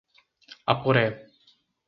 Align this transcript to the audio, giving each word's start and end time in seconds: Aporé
Aporé 0.73 1.05